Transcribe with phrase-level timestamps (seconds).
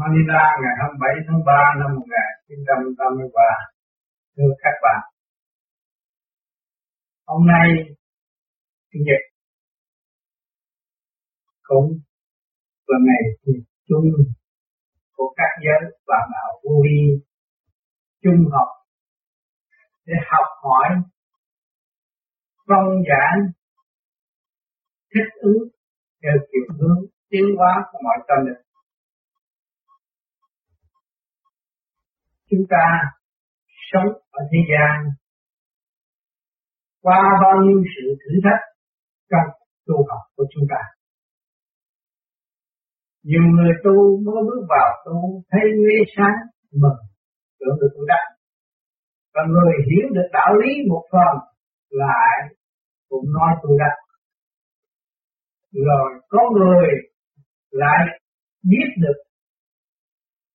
[0.00, 3.42] Manila ngày 27 tháng 3 năm 1983.
[4.36, 5.00] Thưa các bạn,
[7.26, 7.68] hôm nay
[8.90, 9.22] Chủ nhật
[11.62, 11.88] cũng
[12.86, 13.22] là ngày
[13.88, 14.08] chung
[15.16, 17.00] của các giới và đạo vô vi
[18.22, 18.68] chung học
[20.06, 20.88] để học hỏi
[22.68, 23.38] phân giảng
[25.14, 25.62] thích ứng
[26.22, 27.00] theo kiểu hướng
[27.30, 28.71] tiến hóa của mọi tâm lực
[32.52, 32.86] chúng ta
[33.92, 34.96] sống ở thế gian
[37.02, 38.62] qua bao nhiêu sự thử thách
[39.30, 39.48] trong
[39.86, 40.82] tu học của chúng ta.
[43.22, 46.36] Nhiều người tu mới bước vào tu thấy nguy sáng
[46.82, 47.00] mừng,
[47.60, 48.24] tưởng được tu đắc.
[49.34, 51.34] Và người hiểu được đạo lý một phần
[51.90, 52.36] lại
[53.08, 53.96] cũng nói tu đắc.
[55.72, 56.88] Rồi có người
[57.70, 58.02] lại
[58.70, 59.18] biết được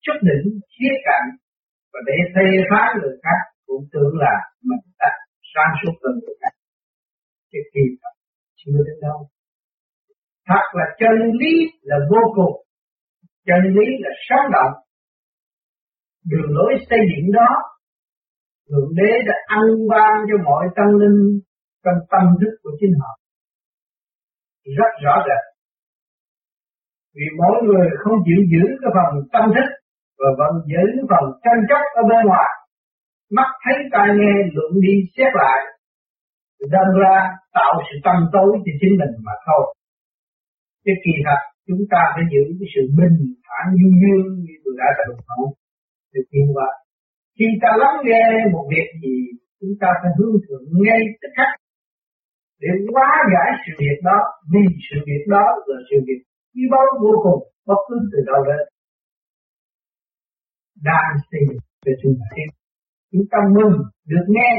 [0.02, 1.47] chút đỉnh khía cạnh
[1.91, 4.35] và để phê phán người khác cũng tưởng là
[4.69, 5.09] mình đã
[5.53, 6.53] sáng suốt hơn người khác.
[7.52, 8.13] Cái kỳ thật
[8.59, 9.19] chưa đến đâu.
[10.49, 12.55] Thật là chân lý là vô cùng.
[13.47, 14.73] Chân lý là sống động.
[16.29, 17.52] Đường lối xây dựng đó,
[18.67, 21.39] thượng đế đã ăn ban cho mọi tâm linh
[21.83, 23.11] trong tâm thức của chính họ.
[24.77, 25.57] Rất rõ rệt
[27.17, 29.69] vì mỗi người không chịu giữ cái phần tâm thức
[30.19, 32.51] và vẫn giữ phần tranh chấp ở bên ngoài.
[33.37, 35.59] Mắt thấy tai nghe luận đi xét lại,
[36.73, 37.15] đâm ra
[37.57, 39.63] tạo sự tâm tối cho chính mình mà thôi.
[40.85, 44.73] Cái kỳ thật, chúng ta phải giữ cái sự bình thản du dương như tôi
[44.81, 45.45] đã từng nói
[46.13, 46.69] được tiên qua
[47.39, 48.23] khi ta lắng nghe
[48.53, 49.17] một việc gì,
[49.59, 51.51] chúng ta phải hướng thượng ngay tức khắc.
[52.61, 54.19] Để hóa giải sự việc đó,
[54.51, 56.21] vì sự việc đó là sự việc
[56.53, 58.61] quý báu vô cùng, bất cứ từ đâu đến
[60.83, 62.28] đang xây dựng cho chúng ta
[63.11, 63.75] chúng ta mừng
[64.11, 64.52] được nghe.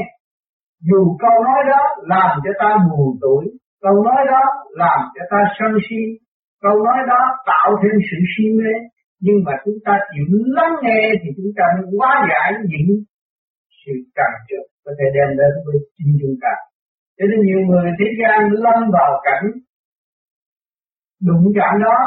[0.89, 1.81] Dù câu nói đó
[2.13, 3.43] làm cho ta buồn tuổi,
[3.81, 6.01] câu nói đó làm cho ta sân si,
[6.61, 8.73] câu nói đó tạo thêm sự si mê.
[9.25, 12.91] Nhưng mà chúng ta chịu lắng nghe thì chúng ta mới hóa giải những
[13.81, 16.53] sự cản trở có thể đem đến với chính chúng ta.
[17.17, 19.45] Cho nên nhiều người thế gian lâm vào cảnh
[21.27, 21.97] đụng chạm đó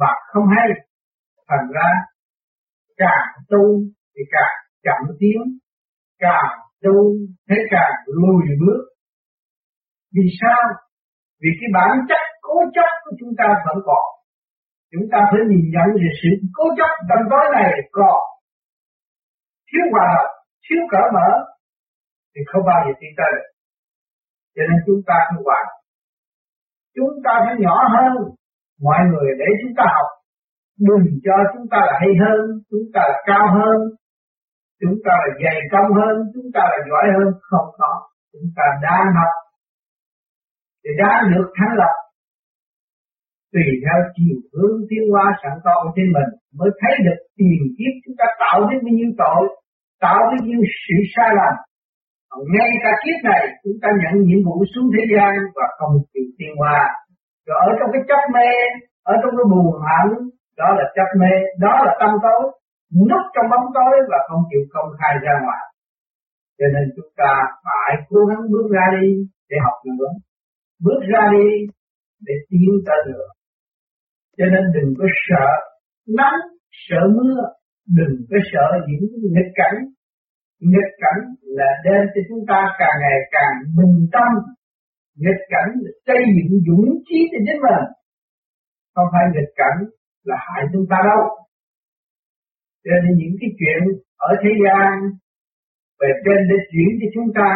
[0.00, 0.68] và không hay.
[1.48, 1.88] Thành ra
[3.02, 3.64] càng tu
[4.14, 5.40] thì càng chậm tiến,
[6.18, 6.48] càng
[6.82, 6.96] tu
[7.48, 8.82] thế càng lùi bước.
[10.14, 10.62] Vì sao?
[11.40, 14.06] Vì cái bản chất cố chấp của chúng ta vẫn còn.
[14.92, 18.20] Chúng ta phải nhìn nhận về sự cố chấp tâm tối này còn.
[19.68, 20.28] Thiếu hòa hợp,
[20.64, 21.30] thiếu cỡ mở
[22.32, 23.32] thì không bao giờ tiến tới.
[23.36, 23.48] Được
[24.54, 25.62] cho nên chúng ta không hòa
[26.98, 28.12] chúng ta phải nhỏ hơn.
[28.86, 30.08] Mọi người để chúng ta học
[30.86, 32.40] đừng cho chúng ta là hay hơn,
[32.70, 33.78] chúng ta là cao hơn,
[34.80, 37.28] chúng ta là dày công hơn, chúng ta là giỏi hơn.
[37.50, 37.92] Không có.
[38.32, 39.32] Chúng ta đang học
[40.82, 41.94] thì đang được thắng lập.
[43.52, 47.60] Tùy theo chiều hướng tiến hóa sẵn có của chính mình mới thấy được tiền
[47.76, 49.42] kiếp chúng ta tạo đến bao nhiêu tội,
[50.04, 51.54] tạo đến nhiêu sự sai lầm.
[52.54, 56.26] Ngay cả kiếp này, chúng ta nhận nhiệm vụ xuống thế gian và không chịu
[56.38, 56.80] tiên hoa
[57.46, 58.50] rồi ở trong cái chấp mê,
[59.12, 60.08] ở trong cái buồn hận
[60.60, 61.32] đó là chấp mê,
[61.64, 62.42] đó là tâm tối.
[63.10, 65.64] Núp trong bóng tối và không chịu công khai ra ngoài.
[66.58, 67.32] Cho nên chúng ta
[67.64, 69.08] phải cố gắng bước ra đi
[69.50, 70.12] để học nữa
[70.86, 71.48] bước ra đi
[72.26, 73.28] để tiến tới nữa
[74.38, 75.46] cho nên đừng có sợ
[76.18, 76.38] nắng,
[76.86, 77.38] sợ mưa.
[77.98, 79.04] Đừng có sợ những
[79.34, 79.78] nghịch cảnh.
[80.70, 81.20] Nghịch cảnh
[81.58, 84.30] là đem cho chúng ta càng ngày càng bình tâm.
[85.22, 87.86] Nghịch cảnh là xây dựng dũng chí cho chính mình.
[88.94, 89.78] Không phải nghịch cảnh
[90.28, 91.22] là hại chúng ta đâu.
[92.84, 93.80] Cho nên những cái chuyện
[94.28, 94.90] ở thế gian
[96.00, 97.50] về trên để chuyển cho chúng ta,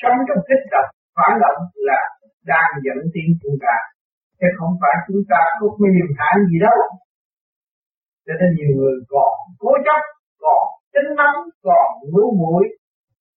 [0.00, 2.00] sống trong kích động phản động là
[2.52, 3.74] đang dẫn tiến chúng ta.
[4.38, 6.78] Chứ không phải chúng ta có quyền hạn gì đâu.
[8.26, 9.32] Cho nên nhiều người còn
[9.62, 10.00] cố chấp,
[10.42, 10.62] còn
[10.94, 12.64] tính nóng, còn ngu muội.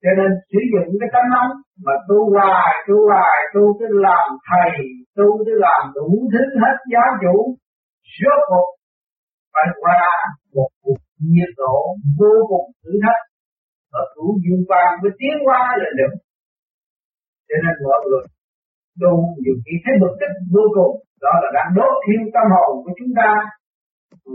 [0.02, 1.50] Cho nên sử dụng cái tánh nóng
[1.84, 4.72] mà tu hoài tu hoài, tu cái làm thầy,
[5.16, 7.36] tu cái làm đủ thứ hết giáo chủ
[8.20, 8.68] rốt cuộc
[9.54, 10.00] phải qua
[10.54, 11.00] một cuộc
[11.30, 11.76] nhiệt độ
[12.18, 13.22] vô cùng thử thách.
[13.92, 16.14] Và thủ dương quan mới tiến qua là được.
[17.48, 18.24] Cho nên mọi người
[19.00, 19.12] tu
[19.42, 20.94] nhiều khi thấy bực tức vô cùng.
[21.24, 23.30] Đó là đang đốt thiêu tâm hồn của chúng ta.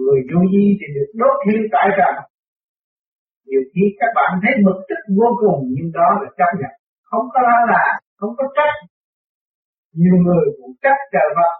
[0.03, 2.13] Người vô di thì được đốt thiêu tại trần.
[3.49, 6.73] Nhiều khi các bạn thấy bực tức vô cùng, nhưng đó là chấp nhận.
[7.09, 7.85] Không có la là,
[8.19, 8.75] không có trách.
[9.99, 11.53] Nhiều người cũng trách trời vật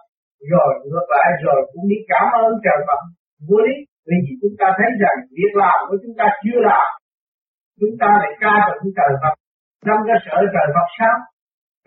[0.52, 3.00] rồi ngược lại rồi cũng đi cảm ơn trời Phật
[3.48, 3.74] vô lý
[4.08, 6.88] Vì vì chúng ta thấy rằng việc làm của chúng ta chưa làm,
[7.80, 9.34] chúng ta lại ca tụng trời Phật,
[9.86, 11.16] trong cơ sở trời Phật sao?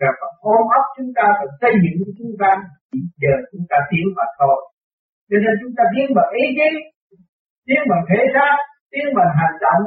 [0.00, 2.50] Trời Phật ôm ấp chúng ta và xây dựng chúng ta,
[2.90, 4.58] chỉ giờ chúng ta tiến mà thôi.
[5.28, 6.70] Cho nên chúng ta tiến bằng ý chí,
[7.66, 8.54] tiến bằng thể xác,
[8.92, 9.82] tiến bằng hành động,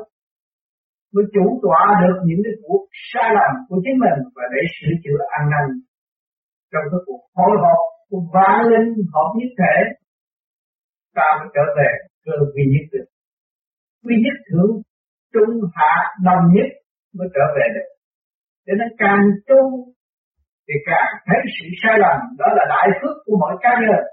[1.14, 4.94] mới chủ tọa được những cái cuộc sai lầm của chính mình và để sửa
[5.04, 5.72] chữa an lành
[6.72, 9.76] trong cái cuộc hối hộp của vạn linh họ biết thể
[11.18, 11.90] ta mới trở về,
[12.26, 13.08] cơ duy nhất được.
[14.04, 14.74] Duy nhất thượng
[15.34, 15.94] trung hạ
[16.28, 16.70] đồng nhất
[17.18, 17.88] mới trở về được.
[18.66, 19.62] Cho nên càng tu
[20.66, 24.04] thì càng thấy sự sai lầm, đó là đại phước của mọi cá nhân.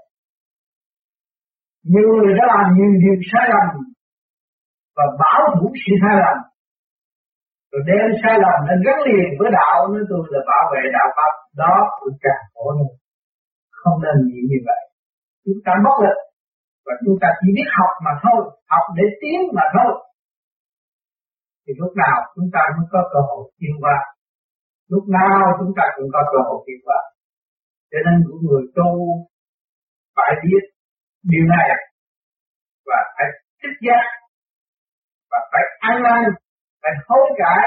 [1.91, 3.67] Nhiều người đã làm nhiều điều sai lầm
[4.95, 6.37] và bảo thủ sự sai lầm.
[7.71, 11.09] Rồi đem sai lầm nó gắn liền với đạo nên tôi là bảo vệ đạo
[11.15, 11.33] pháp.
[11.61, 12.89] Đó cũng càng khổ hơn
[13.85, 14.81] không nên nghĩ như vậy.
[15.45, 16.17] Chúng ta bất lực
[16.85, 18.41] và chúng ta chỉ biết học mà thôi,
[18.71, 19.91] học để tiến mà thôi.
[21.63, 23.97] Thì lúc nào chúng ta cũng có cơ hội tiến qua?
[24.93, 26.99] Lúc nào chúng ta cũng có cơ hội tiến qua.
[27.91, 28.89] Cho nên của người tu
[30.15, 30.63] phải biết
[31.31, 31.67] điều này
[32.87, 33.27] và phải
[33.59, 34.05] thích giác
[35.31, 36.21] và phải ăn năn
[36.81, 37.65] phải hối cải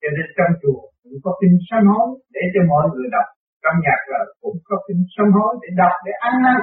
[0.00, 3.28] cho nên trong chùa cũng có kinh sám hối để cho mọi người đọc
[3.62, 6.58] trong nhà là cũng có kinh sám hối để đọc để ăn năn.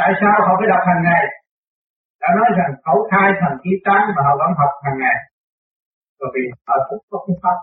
[0.00, 1.24] Tại sao họ phải đọc hàng ngày?
[2.22, 5.18] Đã nói rằng khẩu thai, thần ký tán mà họ vẫn học hàng ngày.
[6.18, 7.58] Bởi vì họ cũng có cái pháp.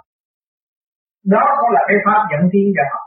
[1.34, 3.04] Đó cũng là cái pháp dẫn tiến cho họ.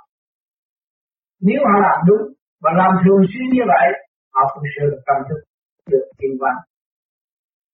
[1.48, 2.24] Nếu họ làm đúng
[2.62, 3.86] và làm thường xuyên như vậy
[4.34, 5.40] họ cũng sẽ được tâm thức
[5.92, 6.56] được thiên văn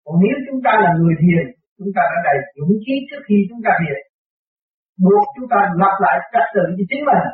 [0.05, 1.45] còn nếu chúng ta là người thiền
[1.79, 3.99] chúng ta đã đầy dũng khí trước khi chúng ta thiền
[5.03, 7.25] buộc chúng ta lập lại trật tự cho chính mình,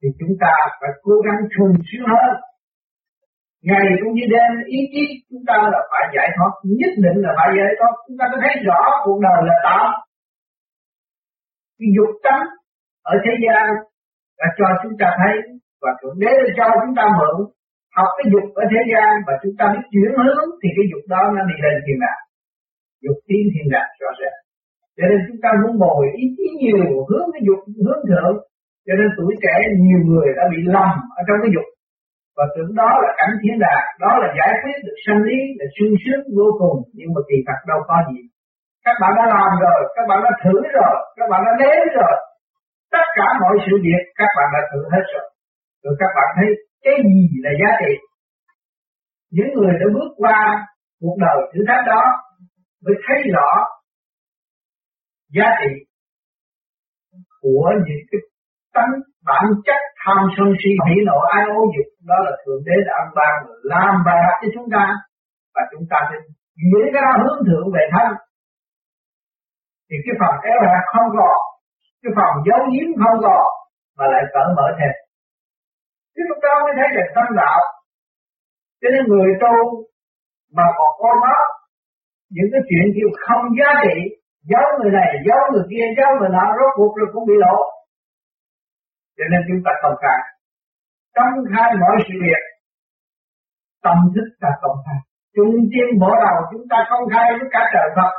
[0.00, 2.32] thì chúng ta phải cố gắng thường xuyên hơn.
[3.68, 7.30] Ngày cũng như đêm, ý chí chúng ta là phải giải thoát, nhất định là
[7.38, 7.92] phải giải thoát.
[8.06, 9.86] Chúng ta có thấy rõ cuộc đời là tạo
[11.78, 12.44] cái dục tánh
[13.12, 13.64] ở thế gian
[14.40, 15.34] đã cho chúng ta thấy
[15.82, 17.36] và thượng đế đã cho chúng ta mượn.
[17.96, 21.04] Học cái dục ở thế gian và chúng ta biết chuyển hướng, thì cái dục
[21.12, 22.22] đó nó đi lên thiên đàng.
[23.04, 24.43] Dục tiến thiên đàng rõ ràng
[24.96, 28.34] cho nên chúng ta muốn bồi ý chí nhiều, hướng cái dục, hướng thượng.
[28.86, 29.54] Cho nên tuổi trẻ
[29.86, 31.68] nhiều người đã bị lầm ở trong cái dục.
[32.36, 35.66] Và tưởng đó là cảnh thiên đàng, đó là giải quyết được sanh lý, là
[35.76, 38.20] sung sướng vô cùng, nhưng mà kỳ thật đâu có gì.
[38.86, 42.14] Các bạn đã làm rồi, các bạn đã thử rồi, các bạn đã nếm rồi.
[42.94, 45.26] Tất cả mọi sự việc các bạn đã thử hết rồi.
[45.84, 46.48] Rồi các bạn thấy
[46.84, 47.92] cái gì là giá trị?
[49.36, 50.38] Những người đã bước qua
[51.00, 52.02] cuộc đời thử thách đó
[52.84, 53.50] mới thấy rõ
[55.36, 55.72] giá trị
[57.42, 58.20] của những cái
[58.74, 58.92] tánh
[59.28, 61.88] bản chất tham sân si hỉ nộ ai ô dục.
[62.10, 63.34] Đó là thượng đế đã ăn ban
[63.72, 64.84] làm bài học cho chúng ta.
[65.54, 66.22] Và chúng ta nên
[66.58, 68.08] chuyển cái đó hướng thượng về thân.
[69.88, 71.38] Thì cái phần éo hẹp không còn
[72.02, 73.46] cái phần giấu giếm không còn
[73.96, 74.94] mà lại cởi mở thêm.
[76.14, 77.60] Cái lúc đó mới thấy được tâm đạo.
[78.80, 79.54] Cho nên người tu
[80.56, 81.46] mà còn ôm ấp
[82.34, 83.96] những cái chuyện kêu không giá trị
[84.50, 87.56] giấu người này, giấu người kia, giấu người nọ, rốt cuộc rồi cũng bị lộ.
[89.16, 90.20] Cho nên chúng ta công khai
[91.16, 92.42] công khai mọi sự việc.
[93.84, 95.00] Tâm thức ta công khai
[95.36, 98.12] trung tiên mở đầu, chúng ta công khai với cả trời Phật.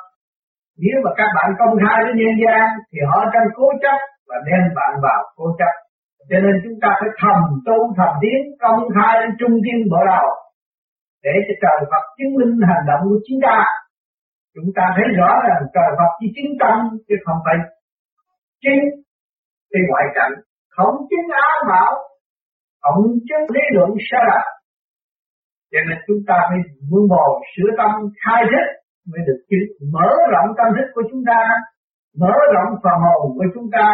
[0.84, 4.38] Nếu mà các bạn công khai với nhân gian, thì họ đang cố chấp và
[4.48, 5.74] đem bạn vào cố chấp.
[6.30, 10.28] Cho nên chúng ta phải thầm tu thầm tiến công khai, trung tiên mở đầu,
[11.24, 13.58] để cho trời Phật chứng minh hành động của chúng ta
[14.56, 16.76] chúng ta thấy rõ rằng trời Phật chỉ chính tâm
[17.08, 17.56] chứ không phải
[18.64, 18.82] chính
[19.72, 20.34] cái ngoại cảnh.
[20.76, 21.92] Không chính á bảo
[22.84, 24.46] không chính lý luận sai lạc,
[25.72, 26.60] cho nên chúng ta phải
[26.90, 27.92] vun bồi sửa tâm
[28.24, 28.66] khai thức
[29.10, 29.60] mới được chứ.
[29.94, 31.40] Mở rộng tâm thức của chúng ta
[32.22, 33.88] mở rộng phần hồn của chúng ta.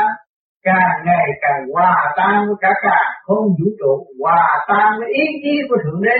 [0.64, 5.24] Càng ngày càng hòa tan với cả cả không vũ trụ hòa tan với ý
[5.44, 6.20] chí của thượng đế.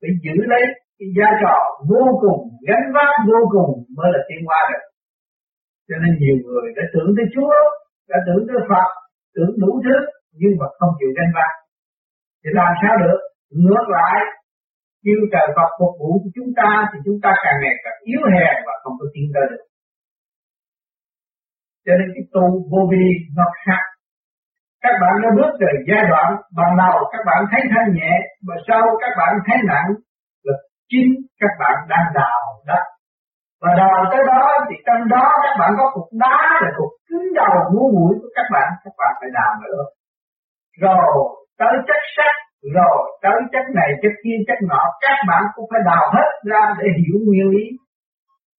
[0.00, 0.62] Phải giữ lấy
[1.00, 1.56] cái giá trò
[1.90, 4.84] vô cùng, gánh vác vô cùng mới là tiến hóa được.
[5.88, 7.54] Cho nên nhiều người đã tưởng tới Chúa,
[8.10, 8.88] đã tưởng tới Phật,
[9.34, 9.96] tưởng đủ thứ,
[10.40, 11.52] nhưng mà không chịu gánh vác.
[12.42, 13.20] Thì làm sao được?
[13.62, 14.16] Ngược lại
[15.04, 18.22] kêu trời Phật phục vụ cho chúng ta thì chúng ta càng ngày càng yếu
[18.34, 19.64] hèn và không có tiến tới được.
[21.84, 23.04] Cho nên cái tu vô vi
[23.38, 23.82] nó khác.
[24.84, 26.28] Các bạn đã bước từ giai đoạn
[26.58, 28.12] ban đầu các bạn thấy thanh nhẹ
[28.46, 29.88] và sau các bạn thấy nặng
[30.90, 32.84] chính các bạn đang đào đất.
[33.62, 37.26] Và đào tới đó thì trong đó các bạn có cục đá là cục cứng
[37.34, 39.82] đầu ngũ mũi của các bạn các bạn phải đào nữa
[40.84, 41.08] rồi
[41.58, 42.34] tới chất sắt
[42.76, 46.62] rồi tới chất này, chất kia, chất nọ, các bạn cũng phải đào hết ra
[46.78, 47.64] để hiểu nguyên lý,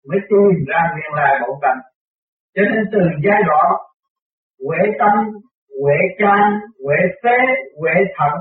[0.09, 1.79] mới tìm ra nguyên lai bộ tánh
[2.55, 3.67] cho nên từ giai đoạn
[4.67, 5.15] huệ tâm,
[5.81, 6.50] huệ can,
[6.83, 7.38] huệ phế,
[7.79, 8.35] huệ thận,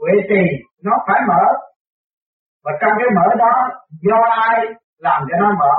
[0.00, 0.44] huệ trì,
[0.84, 1.42] nó phải mở
[2.64, 3.54] và trong cái mở đó,
[4.06, 4.58] do ai
[4.98, 5.74] làm cho nó mở?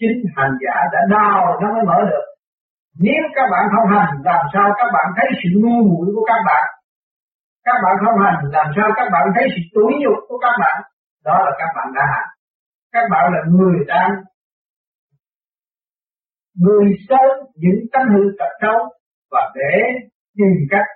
[0.00, 2.26] Chính hành giả đã đào nó mới mở được.
[3.04, 6.40] Nếu các bạn không hành, làm sao các bạn thấy sự ngu muội của các
[6.46, 6.64] bạn?
[7.64, 10.76] Các bạn không hành, làm sao các bạn thấy sự tối nhục của các bạn?
[11.24, 12.28] Đó là các bạn đã hành.
[12.92, 14.10] Các bạn là người đang
[16.64, 18.78] người sớm những tánh hư tật xấu
[19.30, 19.74] và để
[20.36, 20.86] tìm cách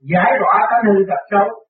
[0.00, 1.61] giải tỏa tánh hư tật xấu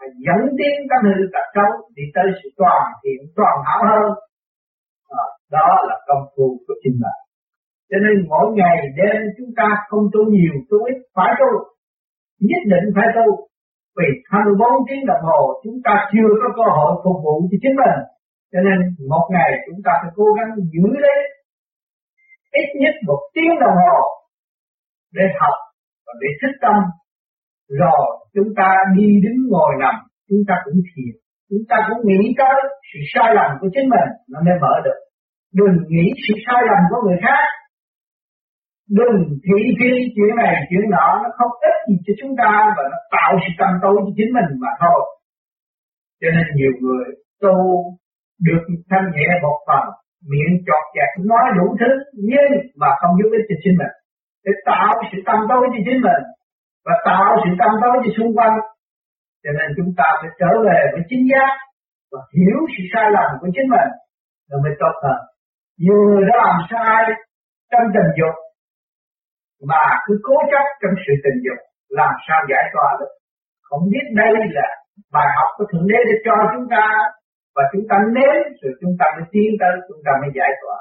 [0.00, 4.08] và dẫn tiến các hư tập xấu đi tới sự toàn thiện toàn hảo hơn.
[5.22, 5.24] À,
[5.56, 7.20] đó là công phu của chính bạn
[7.90, 11.50] cho nên mỗi ngày đêm chúng ta không tu nhiều tu ít phải tu.
[12.48, 13.26] Nhất định phải tu.
[13.96, 17.76] Vì 24 tiếng đồng hồ chúng ta chưa có cơ hội phục vụ cho chính
[17.82, 17.98] mình.
[18.52, 18.78] Cho nên
[19.12, 21.18] một ngày chúng ta phải cố gắng giữ lấy
[22.62, 23.96] ít nhất một tiếng đồng hồ
[25.16, 25.56] để học
[26.06, 26.76] và để thức tâm
[27.78, 29.94] rồi, chúng ta đi đứng ngồi nằm,
[30.28, 31.14] chúng ta cũng thiền.
[31.50, 32.56] Chúng ta cũng nghĩ tới
[32.88, 34.98] sự sai lầm của chính mình, nó mới mở được.
[35.58, 37.42] Đừng nghĩ sự sai lầm của người khác.
[38.98, 42.82] Đừng thị phi chuyện này, chuyện nọ, nó không ích gì cho chúng ta và
[42.92, 45.00] nó tạo sự tâm tối cho chính mình mà thôi.
[46.20, 47.06] Cho nên nhiều người
[47.42, 47.56] tu
[48.46, 49.84] được thanh nhẹ một phần,
[50.30, 51.90] miệng chọt chẹt nói đủ thứ,
[52.28, 52.50] nhưng
[52.80, 53.94] mà không giúp ích cho chính mình.
[54.44, 56.22] Để tạo sự tâm tối cho chính mình
[56.86, 58.56] và tạo sự tâm tối cho xung quanh.
[59.42, 61.52] Cho nên chúng ta phải trở về với chính giác
[62.12, 63.90] và hiểu sự sai lầm của chính mình
[64.48, 65.20] rồi mới tốt hơn.
[65.82, 67.02] Nhiều người đã làm sai
[67.70, 68.36] trong tình dục,
[69.70, 71.60] mà cứ cố chấp trong sự tình dục,
[71.98, 73.12] làm sao giải tỏa được?
[73.68, 74.68] Không biết đây là
[75.14, 76.86] bài học của thượng đế để cho chúng ta,
[77.56, 80.78] và chúng ta nếm rồi chúng ta mới tiến tới, chúng ta mới giải tỏa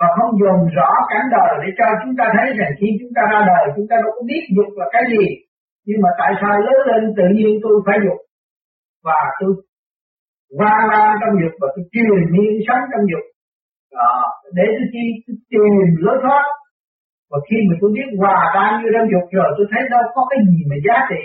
[0.00, 3.22] và không dùng rõ cảnh đời để cho chúng ta thấy rằng khi chúng ta
[3.32, 5.24] ra đời chúng ta đâu có biết dục là cái gì.
[5.86, 8.20] Nhưng mà tại sao lớn lên tự nhiên tôi phải dục?
[9.06, 9.52] Và tôi
[10.58, 13.24] va la trong dục và tôi truyền miên sống trong dục.
[13.96, 14.14] Đó,
[14.56, 16.44] để tôi chi tôi tìm lối thoát.
[17.30, 20.22] Và khi mà tôi biết hòa tan như trong dục rồi tôi thấy đâu có
[20.30, 21.22] cái gì mà giá trị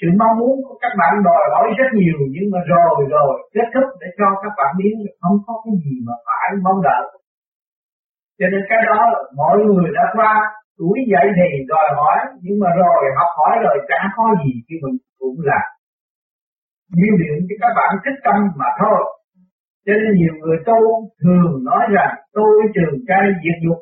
[0.00, 3.66] sự mong muốn của các bạn đòi hỏi rất nhiều, nhưng mà rồi rồi, kết
[3.74, 7.04] thúc để cho các bạn biết không có cái gì mà phải mong đợi.
[8.38, 8.98] Cho nên cái đó
[9.40, 10.32] mọi người đã qua
[10.78, 14.74] tuổi dậy thì đòi hỏi, nhưng mà rồi, học hỏi rồi chẳng có gì khi
[14.82, 15.60] mình cũng là
[17.00, 19.00] điều điện cho các bạn thích tâm mà thôi.
[19.86, 20.80] Cho nên nhiều người tu
[21.22, 23.78] thường nói rằng, tôi trường cái diệt dục,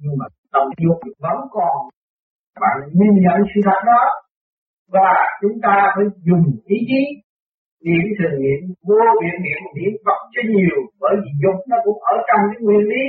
[0.00, 1.76] nhưng mà tâm dục vẫn còn.
[2.62, 4.02] Bạn nhìn nhận sự thật đó
[4.88, 5.10] và
[5.40, 7.02] chúng ta phải dùng ý chí,
[7.84, 11.98] niệm thường niệm, vô biện niệm niệm Phật cho nhiều, bởi vì dục nó cũng
[12.12, 13.04] ở trong cái nguyên lý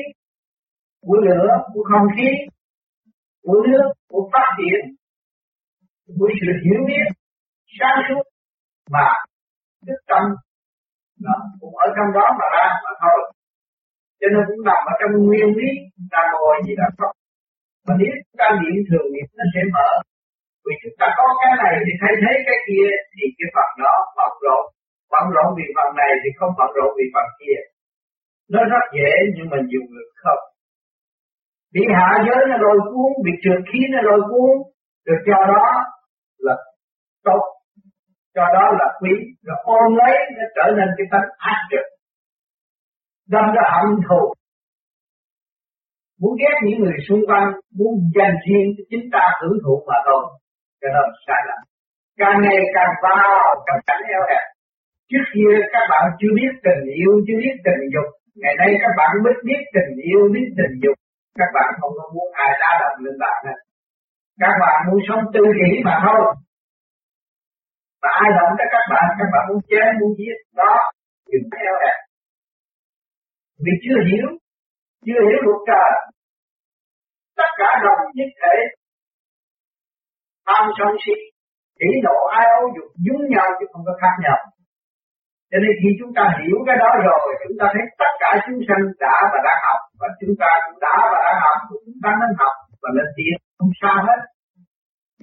[1.05, 2.29] của lửa, của không khí,
[3.44, 4.96] của nước, của phát triển,
[6.20, 7.08] của sự hiểu biết,
[7.79, 8.24] sáng suốt
[8.91, 9.08] mà
[9.86, 10.24] đức tâm.
[11.25, 13.20] Nó cũng ở trong đó mà ra mà thôi.
[14.20, 15.70] Cho nên cũng nằm ở trong nguyên lý
[16.12, 17.12] ta ngồi gì là Phật.
[17.88, 19.89] Mà nếu chúng ta niệm thường niệm, nó sẽ mở
[20.65, 23.95] vì chúng ta có cái này thì thay thế cái kia thì cái phần đó
[24.17, 24.63] bận rộn.
[25.12, 27.60] Bận rộn vì phần này thì không bận rộn vì phần kia.
[28.53, 30.43] Nó rất dễ nhưng mà dùng lực không.
[31.74, 34.53] Bị hạ giới nó lôi cuốn, bị trượt khí nó lôi cuốn.
[35.07, 35.67] Được cho đó
[36.45, 36.55] là
[37.27, 37.43] tốt.
[38.36, 39.13] Cho đó là quý.
[39.48, 41.86] Là ôm lấy nó trở nên cái tánh ác trực
[43.34, 44.34] đâm ra hận thù.
[46.22, 49.98] Muốn ghét những người xung quanh, muốn dành riêng cho chính ta hưởng thụ mà
[50.05, 50.24] thôi
[50.86, 51.60] cho nên sai lầm.
[52.22, 54.46] Càng ngày càng vào trong cảnh eo hẹp
[55.10, 58.10] trước kia các bạn chưa biết tình yêu, chưa biết tình dục.
[58.42, 60.98] Ngày nay các bạn biết biết tình yêu, biết tình dục.
[61.39, 63.60] Các bạn không có muốn ai đá động lên bạn hết
[64.39, 66.24] các bạn muốn sống tư kỷ mà thôi.
[68.01, 70.74] Và ai động tới các bạn các bạn muốn chém, muốn giết, đó,
[71.32, 71.98] đừng theo hẹp
[73.63, 74.27] vì chưa hiểu
[75.06, 75.92] chưa hiểu luật trời.
[77.39, 78.56] Tất cả đồng nhất thể
[80.48, 81.16] tham sân si.
[81.80, 84.38] Chỉ độ ai ấu dục giống nhau chứ không có khác nhau.
[85.52, 88.60] Cho nên khi chúng ta hiểu cái đó rồi, chúng ta thấy tất cả chúng
[88.68, 92.10] sanh đã và đã học, và chúng ta cũng đã và đã học chúng ta
[92.22, 94.20] nên học và nên tiến không sao hết.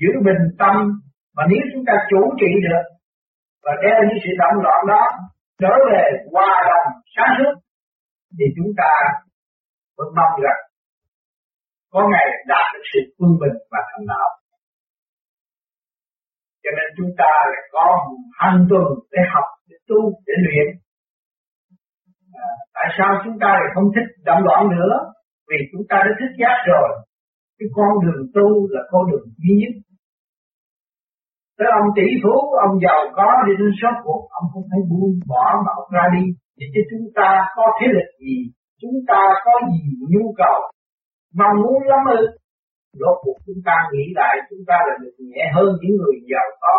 [0.01, 0.75] Giữ bình tâm,
[1.37, 2.85] mà nếu chúng ta chủ trị được,
[3.65, 5.03] và đeo những sự động loạn đó,
[5.63, 6.03] trở về
[6.33, 7.55] hòa đồng, sáng suốt,
[8.39, 8.93] thì chúng ta
[9.97, 10.61] vẫn mong rằng
[11.93, 14.29] có ngày đạt được sự quân bình và thành đạo
[16.63, 17.85] cho nên chúng ta lại có
[18.41, 20.67] hàng tuần để học để tu để luyện.
[22.47, 24.95] À, tại sao chúng ta lại không thích đậm loạn nữa?
[25.49, 26.89] Vì chúng ta đã thích giác rồi.
[27.59, 29.75] Cái con đường tu là con đường duy nhất.
[31.59, 32.35] Tới ông tỷ phú,
[32.67, 36.05] ông giàu có đi đến số cuộc, ông không thấy buông bỏ mà ông ra
[36.17, 36.25] đi.
[36.57, 38.37] Thì cho chúng ta có thế lực gì,
[38.81, 40.59] chúng ta có gì nhu cầu,
[41.39, 42.23] mong muốn lắm ư.
[43.01, 46.49] Rốt cuộc chúng ta nghĩ lại chúng ta là được nhẹ hơn những người giàu
[46.63, 46.77] có.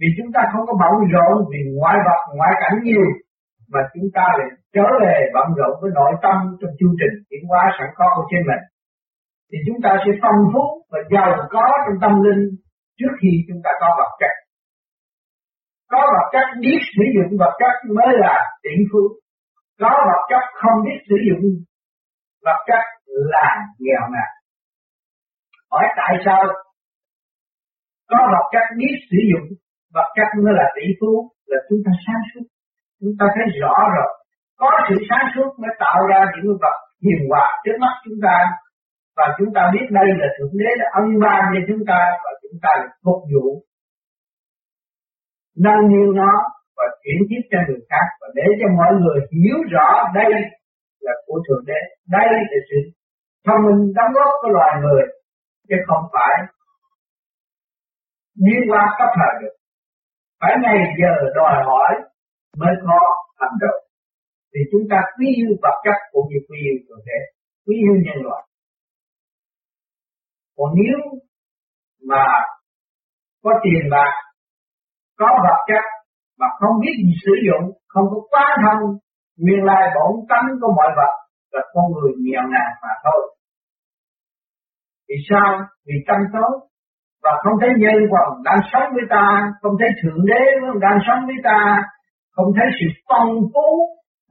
[0.00, 3.06] Vì chúng ta không có bận rộn vì ngoại vật, ngoại cảnh nhiều,
[3.72, 7.42] mà chúng ta lại trở về bận rộn với nội tâm trong chương trình chuyển
[7.48, 8.62] hóa sẵn có của trên mình.
[9.50, 12.42] Thì chúng ta sẽ phong phú và giàu có trong tâm linh
[12.98, 14.34] trước khi chúng ta có vật chất.
[15.92, 19.02] Có vật chất biết sử dụng vật chất mới là tỷ phú.
[19.80, 21.44] Có vật chất không biết sử dụng
[22.46, 22.82] vật chất
[23.32, 23.48] là
[23.78, 24.30] nghèo nàn.
[25.72, 26.40] Hỏi tại sao
[28.10, 29.46] có học cách biết sử dụng
[29.94, 31.12] vật chất nó là tỷ phú
[31.50, 32.46] là chúng ta sáng suốt.
[33.00, 34.10] Chúng ta thấy rõ rồi.
[34.60, 38.36] Có sự sáng suốt mới tạo ra những vật hiền hòa trước mắt chúng ta
[39.16, 42.30] và chúng ta biết đây là thượng đế đã ân ban cho chúng ta và
[42.42, 43.46] chúng ta là phục vụ
[45.64, 46.32] nâng niu nó
[46.76, 50.30] và chuyển tiếp cho người khác và để cho mọi người hiểu rõ đây
[51.04, 51.80] là của thượng đế
[52.16, 52.78] đây là sự
[53.46, 55.04] thông minh đóng góp của loài người
[55.70, 56.34] chứ không phải
[58.44, 59.54] liên quan cấp thời được.
[60.40, 61.92] Phải ngày giờ đòi hỏi
[62.60, 62.98] mới có
[63.40, 63.80] hành động.
[64.52, 67.18] Thì chúng ta quý yêu vật chất cũng như quý yêu cơ thể,
[67.66, 68.42] quý yêu nhân loại.
[70.56, 70.98] Còn nếu
[72.08, 72.24] mà
[73.42, 74.12] có tiền bạc,
[75.18, 75.84] có vật chất
[76.38, 78.98] mà không biết gì sử dụng, không có quá thông
[79.36, 81.12] nguyên lai bổn tánh của mọi vật
[81.52, 83.20] là con người nghèo nàn mà thôi
[85.10, 85.50] vì sao?
[85.86, 86.52] Vì tâm tối.
[87.24, 89.26] Và không thấy nhân hoàng đang sống với ta,
[89.60, 90.42] không thấy thượng đế
[90.80, 91.60] đang sống với ta,
[92.34, 93.68] không thấy sự phong phú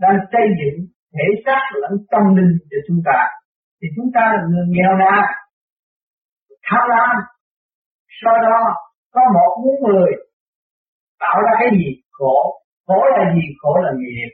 [0.02, 0.80] đang xây dựng
[1.16, 3.20] thể xác lẫn tâm linh cho chúng ta.
[3.82, 5.24] Thì chúng ta là người nghèo nàn
[6.70, 7.16] tham lam.
[8.22, 8.60] Sau đó,
[9.14, 10.12] có một muốn người
[11.20, 11.90] tạo ra cái gì?
[12.12, 12.36] Khổ.
[12.88, 13.46] Khổ là gì?
[13.62, 14.32] Khổ là nghiệp.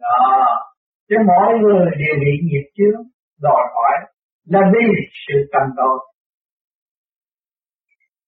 [0.00, 0.46] Đó.
[1.08, 3.02] Chứ mọi người đều bị nghiệp chướng,
[3.42, 3.94] đòi hỏi
[4.52, 4.86] là vì
[5.26, 5.98] sự tâm tội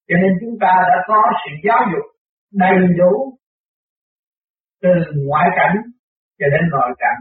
[0.09, 2.07] cho nên chúng ta đã có sự giáo dục
[2.53, 3.39] đầy đủ
[4.83, 4.91] từ
[5.27, 5.77] ngoại cảnh
[6.39, 7.19] cho đến nội cảnh.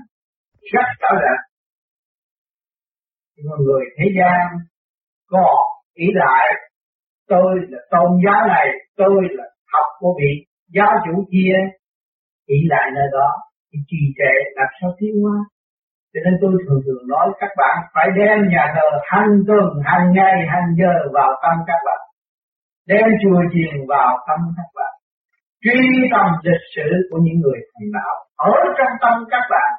[0.73, 1.43] Rất rõ ràng.
[3.35, 4.47] Nhưng mà người thế gian
[5.27, 5.45] có
[5.93, 6.45] ý lại,
[7.27, 11.55] tôi là tôn giáo này, tôi là học của vị giáo chủ kia,
[12.45, 13.29] ý lại nơi đó.
[13.73, 15.37] Thì trì trệ, làm sao tiến hóa
[16.11, 20.07] cho nên tôi thường thường nói các bạn phải đem nhà thờ hàng tuần, hàng
[20.17, 22.01] ngày, hàng giờ vào tâm các bạn.
[22.91, 24.93] Đem chùa chiền vào tâm các bạn.
[25.63, 25.79] Truy
[26.13, 28.15] tầm lịch sử của những người thành đạo
[28.49, 29.71] ở trong tâm các bạn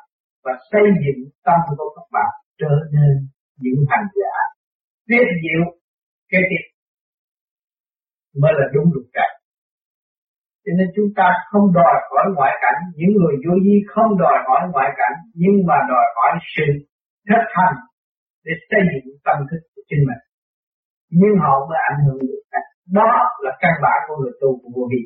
[0.45, 3.13] và xây dựng tâm của các bạn trở nên
[3.63, 4.35] những hành giả
[5.09, 5.63] tiếp diệu
[6.31, 6.65] cái tiếp
[8.41, 9.22] mới là đúng luật cả
[10.65, 14.37] cho nên chúng ta không đòi hỏi ngoại cảnh, những người vô vi không đòi
[14.47, 16.67] hỏi ngoại cảnh, nhưng mà đòi hỏi sự
[17.29, 17.77] thực hành
[18.45, 20.23] để xây dựng tâm thức của chính mình.
[21.21, 22.61] Nhưng họ mới ảnh hưởng được cả.
[22.99, 23.11] Đó
[23.45, 25.03] là căn bản của người tu của vô vi.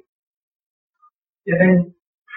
[1.47, 1.73] Cho nên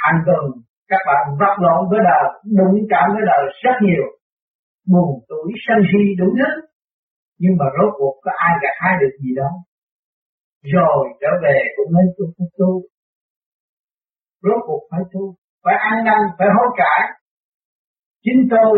[0.02, 0.44] hàng tuần
[0.92, 2.26] các bạn vắt lộn với đời,
[2.58, 4.06] đụng chạm với đời rất nhiều,
[4.92, 6.52] buồn tuổi sân si đủ thứ,
[7.42, 9.54] nhưng mà rốt cuộc có ai gặt hai được gì đâu
[10.76, 12.26] rồi trở về cũng nên tu
[12.58, 12.82] tu
[14.44, 15.24] rốt cuộc phải tu,
[15.64, 17.02] phải ăn năn phải hối cải.
[18.24, 18.74] Chính tôi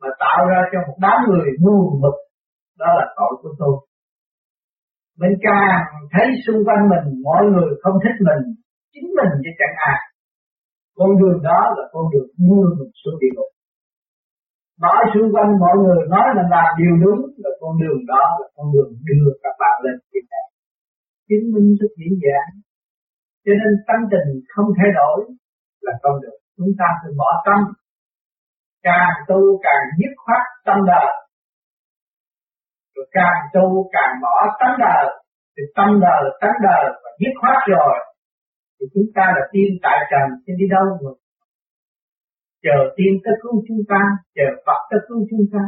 [0.00, 2.16] mà tạo ra cho một đám người buồn bực
[2.80, 3.76] đó là tội của tôi.
[5.20, 5.80] Mình càng
[6.12, 8.42] thấy xung quanh mình, mọi người không thích mình,
[8.92, 10.00] chính mình chứ chẳng ai.
[10.98, 13.50] Con đường đó là con đường đưa mình xuống địa ngục.
[14.84, 18.46] Nói xung quanh mọi người nói là làm điều đúng, là con đường đó là
[18.56, 20.50] con đường đưa các bạn lên thiên đàng.
[21.28, 22.65] Chứng minh rất dễ dàng
[23.46, 25.18] cho nên tâm tình không thay đổi
[25.84, 26.36] là không được.
[26.56, 27.60] Chúng ta phải bỏ tâm.
[28.82, 31.12] Càng tu càng dứt khoát tâm đời.
[32.94, 35.04] Rồi càng tu càng bỏ tâm đời.
[35.54, 37.94] Thì tâm đời tâm đời và dứt khoát rồi.
[38.76, 41.16] Thì chúng ta là tiên tại trần sẽ đi đâu rồi
[42.66, 44.00] chờ tiên tới cứu chúng ta,
[44.36, 45.64] chờ Phật tới cứu chúng ta.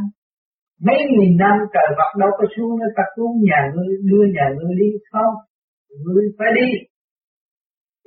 [0.86, 4.46] Mấy nghìn năm trời Phật đâu có xuống nó ta cứu nhà ngươi, đưa nhà
[4.56, 5.34] ngươi đi, không?
[6.04, 6.68] Ngươi phải đi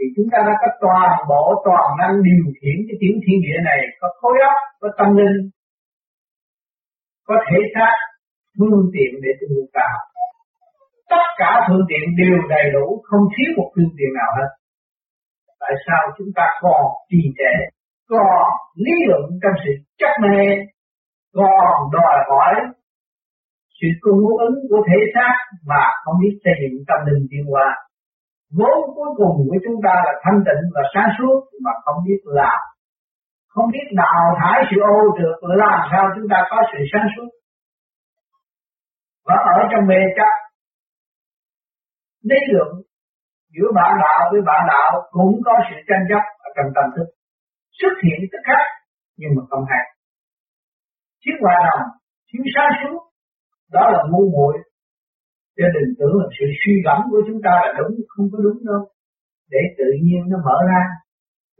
[0.02, 3.60] thì chúng ta đã có toàn bộ, toàn năng điều khiển cái tiểu thiên địa
[3.70, 5.38] này, có khối óc, có tâm linh,
[7.28, 7.94] có thể xác,
[8.58, 9.98] phương tiện để tu tạo
[11.12, 14.50] tất cả phương tiện đều đầy đủ, không thiếu một phương tiện nào hết.
[15.62, 17.56] Tại sao chúng ta còn trì trệ,
[18.10, 18.42] còn
[18.84, 20.40] lý luận trong sự chấp mê,
[21.38, 22.54] còn đòi hỏi
[23.78, 25.34] sự cung ứng của thể xác
[25.70, 27.68] mà không biết xây dựng tâm linh tiến hóa?
[28.58, 32.20] Vốn cuối cùng của chúng ta là thanh tịnh và sáng suốt, mà không biết
[32.24, 32.60] làm.
[33.54, 37.30] Không biết đào thải sự ô trượt làm sao chúng ta có sự sáng suốt.
[39.28, 40.34] Và ở trong mê chấp,
[42.30, 42.72] lý luận
[43.54, 47.08] giữa bạn đạo với bạn đạo cũng có sự tranh chấp ở trong tâm thức.
[47.80, 48.66] Xuất hiện tức khắc,
[49.18, 49.84] nhưng mà không hay.
[51.22, 51.88] Thiếu hòa đồng
[52.28, 53.00] thiếu sáng suốt,
[53.72, 54.56] đó là ngu muội
[55.58, 58.60] cho đừng tưởng là sự suy gẫm của chúng ta là đúng, không có đúng
[58.70, 58.82] đâu.
[59.54, 60.84] Để tự nhiên nó mở ra.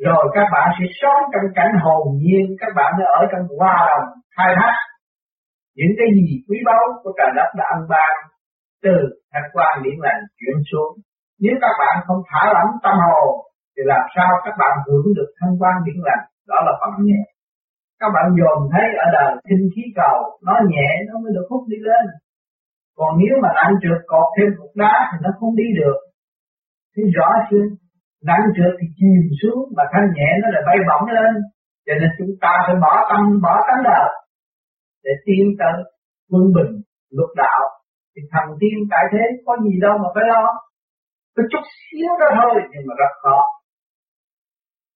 [0.06, 2.46] Rồi các bạn sẽ sống trong cảnh hồn nhiên.
[2.62, 4.76] Các bạn mới ở trong hòa đồng, khai thác
[5.80, 8.14] những cái gì quý báu của trời đất đã ăn ban
[8.86, 8.96] từ
[9.32, 10.92] thanh quan điển lành chuyển xuống.
[11.44, 13.30] Nếu các bạn không thả lỏng tâm hồn,
[13.74, 16.24] thì làm sao các bạn hưởng được thanh quan điển lành?
[16.50, 17.22] Đó là phần nhẹ.
[18.02, 21.64] Các bạn dồn thấy ở đời kinh khí cầu, nó nhẹ, nó mới được hút
[21.72, 22.04] đi lên
[23.02, 25.98] còn nếu mà nặng trượt cột thêm cục đá thì nó không đi được.
[26.94, 27.66] Thì rõ chưa?
[28.30, 31.34] Nặng trượt thì chìm xuống mà thanh nhẹ nó lại bay bổng lên.
[31.86, 34.10] Cho nên chúng ta phải bỏ tâm, bỏ tánh đời
[35.06, 35.76] để tiến tới
[36.32, 36.74] quân bình,
[37.18, 37.62] luật đạo.
[38.14, 40.44] Thì thần tiên tại thế có gì đâu mà phải lo.
[41.36, 43.38] Có chút xíu đó thôi, nhưng mà rất khó.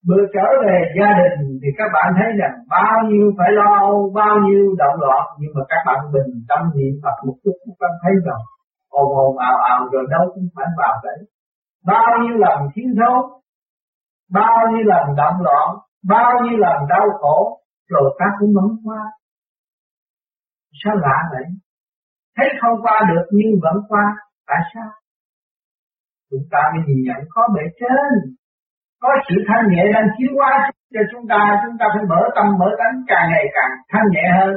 [0.07, 3.73] Vừa trở về gia đình thì các bạn thấy rằng bao nhiêu phải lo,
[4.19, 5.25] bao nhiêu động loạn.
[5.39, 8.41] Nhưng mà các bạn bình tâm niệm Phật một chút, các bạn thấy rằng
[8.89, 11.19] ồn ồn ào ào rồi đâu cũng phải vào đấy.
[11.91, 13.21] Bao nhiêu lần thiếu thốn,
[14.31, 15.67] bao nhiêu lần động loạn,
[16.13, 17.37] bao nhiêu lần đau khổ,
[17.89, 19.01] rồi ta cũng mẫn qua
[20.83, 21.45] sao lạ vậy?
[22.37, 24.05] Thấy không qua được nhưng vẫn qua.
[24.47, 24.89] Tại sao?
[26.31, 28.35] Chúng ta mới nhìn nhận có bề trên
[29.05, 30.53] có sự thanh nhẹ đang chiếu qua
[30.93, 34.25] cho chúng ta chúng ta phải mở tâm, mở tánh càng ngày càng thanh nhẹ
[34.37, 34.55] hơn.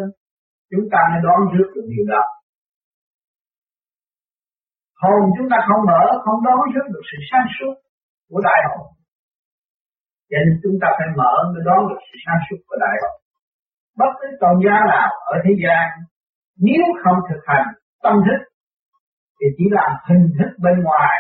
[0.73, 2.23] Chúng ta mới đoán trước được điều đó.
[5.03, 7.75] Hồn chúng ta không mở, không đoán trước được sự sáng suốt
[8.31, 8.87] của đại hồn.
[10.31, 13.15] Cho nên chúng ta phải mở mới đoán được sự sáng suốt của đại hồn.
[14.01, 15.87] Bất cứ tôn giáo nào ở thế gian,
[16.67, 17.67] nếu không thực hành
[18.05, 18.41] tâm thức,
[19.37, 21.17] thì chỉ làm hình thức bên ngoài,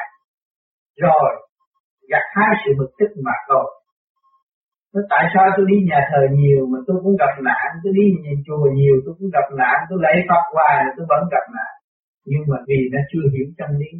[1.02, 1.47] rồi
[2.12, 3.66] gặt hai sự bực tức mà thôi
[4.94, 8.04] nó tại sao tôi đi nhà thờ nhiều mà tôi cũng gặp nạn, tôi đi
[8.24, 11.72] nhà chùa nhiều tôi cũng gặp nạn, tôi lấy Phật hoài tôi vẫn gặp nạn.
[12.30, 13.90] Nhưng mà vì nó chưa hiểu chân lý,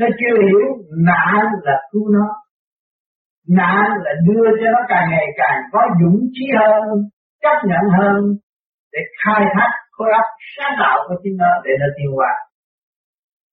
[0.00, 0.62] nó chưa hiểu
[1.10, 2.26] nạn là cứu nó,
[3.58, 6.86] nạn là đưa cho nó càng ngày càng có dũng chí hơn,
[7.42, 8.20] chấp nhận hơn
[8.92, 12.32] để khai thác khối óc sáng tạo của chính nó để nó tiêu hóa.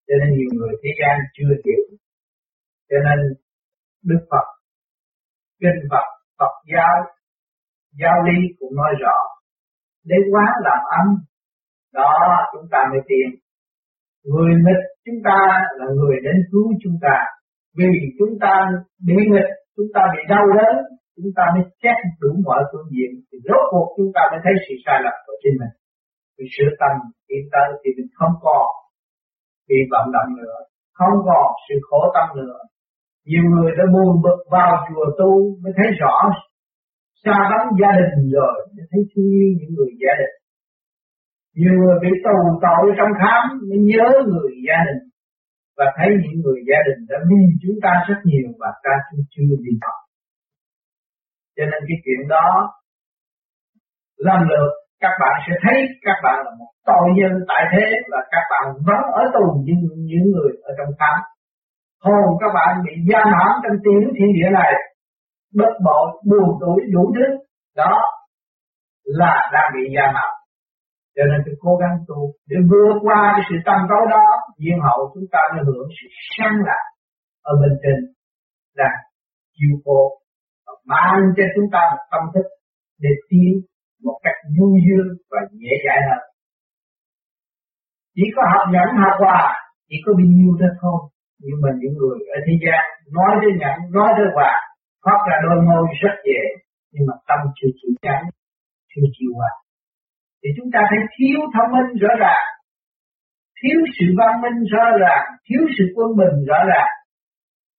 [0.07, 1.83] Cho nên nhiều người thế gian chưa hiểu.
[2.89, 3.17] Cho nên
[4.09, 4.47] Đức Phật,
[5.61, 6.07] Kinh Phật,
[6.39, 6.95] Phật giáo,
[8.01, 9.17] giáo lý cũng nói rõ,
[10.09, 11.07] để quá làm âm,
[11.93, 12.11] đó
[12.53, 13.29] chúng ta mới tiền.
[14.31, 15.39] Người nghịch chúng ta
[15.77, 17.15] là người đến cứu chúng ta,
[17.77, 18.53] vì chúng ta
[19.07, 20.75] bị nghịch, chúng ta bị đau đớn,
[21.15, 24.53] chúng ta mới xét đủ mọi phương diện, thì rốt cuộc chúng ta mới thấy
[24.65, 25.73] sự sai lầm của chính mình.
[26.37, 26.93] Vì sửa tâm
[27.33, 28.65] yên tới thì mình không còn
[29.69, 30.57] bị vận động nữa,
[30.99, 32.59] không còn sự khổ tâm nữa,
[33.29, 36.15] nhiều người đã buồn bực vào chùa tu mới thấy rõ
[37.23, 40.35] xa vắng gia đình rồi mới thấy thương yêu những người gia đình.
[41.59, 45.01] Nhiều người bị tù tội trong khám mới nhớ người gia đình
[45.77, 49.23] và thấy những người gia đình đã vì chúng ta rất nhiều và ta cũng
[49.33, 49.95] chưa đi họ
[51.55, 52.47] cho nên cái chuyện đó
[54.27, 54.69] làm được
[55.03, 58.65] các bạn sẽ thấy các bạn là một tội nhân tại thế và các bạn
[58.87, 59.75] vẫn ở tù như
[60.09, 61.17] những người ở trong khám
[62.05, 64.71] hồn các bạn bị giam hãm trong tiếng thiên địa này,
[65.59, 67.27] bất bội, buồn tuổi, đủ thứ.
[67.75, 67.93] Đó
[69.03, 70.35] là đang bị giam hãm
[71.15, 74.25] cho nên tôi cố gắng tu để vượt qua cái sự tâm tối đó.
[74.57, 76.83] Nhiên hậu chúng ta mới hưởng sự sáng lạc
[77.41, 77.97] ở bên trên
[78.79, 78.91] là
[79.55, 79.99] chiêu cô
[80.85, 82.47] mang cho chúng ta một tâm thức
[82.99, 83.53] để tiến
[84.03, 86.23] một cách du dương và dễ dãi hơn.
[88.15, 89.41] Chỉ có học nhẫn học hòa,
[89.89, 90.99] chỉ có bình nhiêu đó thôi
[91.43, 92.83] nhưng mà những người ở thế gian
[93.17, 94.53] nói tới nhẫn, nói tới hòa
[95.03, 96.41] thoát ra đôi môi rất dễ,
[96.93, 98.21] nhưng mà tâm chưa chịu nhẫn,
[98.91, 99.53] chưa chịu hòa.
[100.41, 102.45] Thì chúng ta thấy thiếu thông minh rõ ràng,
[103.59, 106.91] thiếu sự văn minh rõ ràng, thiếu sự quân bình rõ ràng.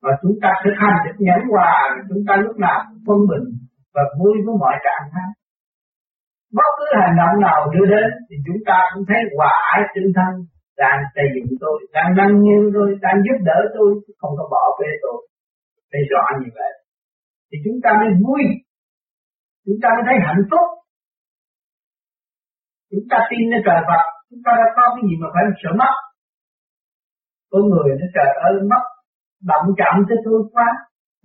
[0.02, 1.72] Và chúng ta thực hành được nhẫn hòa,
[2.08, 3.46] chúng ta lúc nào cũng quân bình
[3.94, 5.30] và vui với mọi trạng thái.
[6.58, 10.12] Bất cứ hành động nào đưa đến, thì chúng ta cũng thấy hòa ái tương
[10.16, 10.32] thân
[10.82, 13.88] đang xây dựng tôi, đang nâng niu tôi, đang giúp đỡ tôi
[14.20, 15.18] không có bỏ bê tôi.
[15.90, 16.72] Phải rõ như vậy.
[17.48, 18.42] Thì chúng ta mới vui.
[19.64, 20.66] Chúng ta mới thấy hạnh phúc.
[22.90, 24.02] Chúng ta tin nơi trời Phật.
[24.28, 25.92] Chúng ta đã có cái gì mà phải sợ mất?
[27.50, 28.84] Có người nó trời ơi, mất.
[29.50, 30.68] Động chạm tới tôi quá.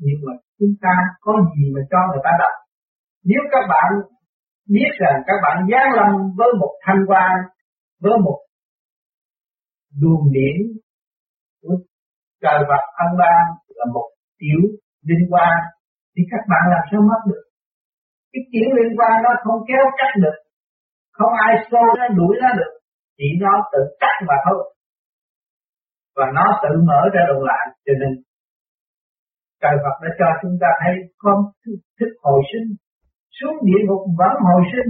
[0.04, 0.94] Nhưng mà chúng ta
[1.26, 2.56] có gì mà cho người ta đọc?
[3.30, 3.90] Nếu các bạn
[4.76, 7.32] biết rằng các bạn giáng lâm với một thanh quan,
[8.04, 8.40] với một
[10.00, 10.58] luồng điển
[11.62, 11.76] của
[12.42, 13.44] trời vật ân ban
[13.78, 14.08] là một
[14.40, 14.62] tiểu
[15.08, 15.56] liên quan
[16.14, 17.44] thì các bạn làm sao mất được?
[18.32, 20.38] Cái tiểu liên quan nó không kéo cắt được,
[21.18, 22.74] không ai xô nó đuổi nó được,
[23.18, 24.62] chỉ nó tự cắt mà thôi.
[26.16, 28.12] Và nó tự mở ra đồng lại cho nên
[29.62, 31.38] trời Phật đã cho chúng ta thấy con
[32.00, 32.68] thức hồi sinh,
[33.38, 34.90] xuống địa ngục vẫn hồi sinh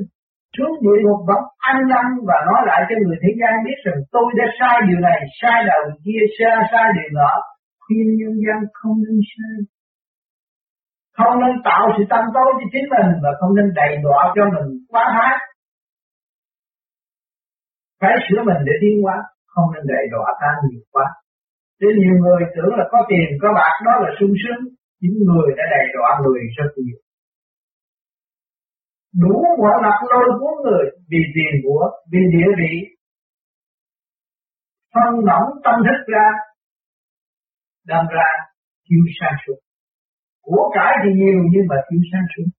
[0.56, 4.00] xuống địa ngục vẫn ăn năn và nói lại cho người thế gian biết rằng
[4.16, 7.34] tôi đã sai điều này, sai đầu kia, sai sai điều nọ.
[7.84, 9.58] Khuyên nhân dân không nên sai.
[11.18, 14.44] Không nên tạo sự tâm tối cho chính mình và không nên đầy đọa cho
[14.54, 15.38] mình quá hát
[18.02, 19.18] phải sửa mình để tiến hóa,
[19.54, 21.08] không nên đầy đọa ta nhiều quá.
[21.80, 24.62] Thế nhiều người tưởng là có tiền, có bạc, đó là sung sướng.
[25.02, 27.00] Chính người đã đầy đọa người rất nhiều
[29.13, 32.74] đủ mọi mặt lôi cuốn người vì tiền của, vì địa vị.
[34.93, 36.28] Phân nóng tâm thức ra,
[37.86, 38.30] đâm ra
[38.86, 39.60] thiếu sang suốt.
[40.41, 42.50] Của cải thì nhiều nhưng mà thiếu sang suốt.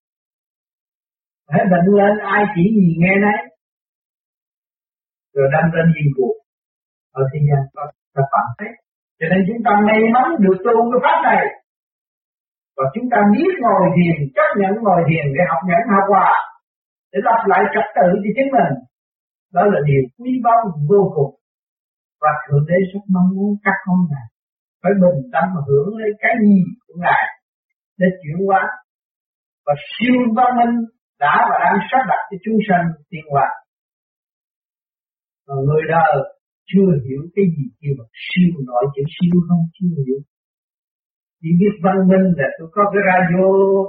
[1.49, 3.41] Phải bệnh lên ai chỉ gì nghe nấy.
[5.35, 6.35] Rồi đâm ra điên cuộc.
[7.13, 7.83] Ở thế gian có
[8.15, 8.69] các bạn thấy
[9.19, 11.45] cho nên chúng ta may mắn được tu cái pháp này
[12.77, 16.31] và chúng ta biết ngồi thiền chấp nhận ngồi thiền để học nhẫn học hòa,
[17.13, 18.75] để lập lại trật tự cho chính mình.
[19.55, 20.59] Đó là điều quý báu
[20.91, 21.33] vô cùng.
[22.23, 24.27] Và thượng đế rất mong muốn các con này
[24.83, 27.25] phải bình tâm mà hưởng lấy cái gì của ngài
[27.99, 28.63] để chuyển hóa.
[29.67, 30.75] Và siêu văn minh
[31.23, 33.47] đã và đang sắp đặt cho chúng sanh tiên hóa
[35.49, 36.15] mà người đời
[36.71, 40.21] chưa hiểu cái gì kêu mà siêu nổi chữ siêu không, chưa hiểu
[41.43, 43.47] chỉ biết văn minh là tôi có cái radio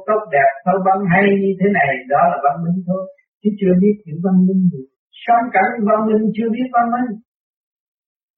[0.08, 3.02] tốt đẹp thâu văn hay như thế này, đó là văn minh thôi.
[3.42, 4.84] Chứ chưa biết chữ văn minh gì.
[5.24, 7.10] Sống cảnh văn minh chưa biết văn minh.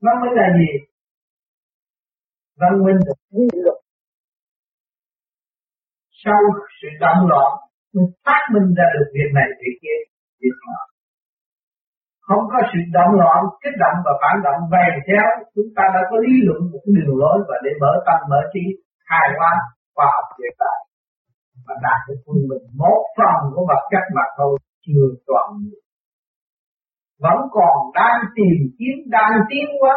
[0.06, 0.72] Văn minh là gì?
[2.62, 3.14] Văn minh là
[3.66, 3.80] luật
[6.26, 6.42] sau
[6.80, 7.52] sự động loạn
[7.94, 10.00] mới phát minh ra được việc này, việc kia,
[10.42, 10.82] việc nọ.
[12.28, 16.02] Không có sự động loạn, kích động và phản động về theo, chúng ta đã
[16.10, 18.66] có lý luận một đường lối và để mở tâm, mở trí
[19.12, 19.54] hài hòa
[19.96, 20.78] khoa học hiện tại.
[21.66, 24.54] Mà đạt được quân mình một phần của vật chất mà thôi,
[24.86, 25.50] chưa toàn
[27.20, 29.96] vẫn còn đang tìm kiếm, đang tiến quá.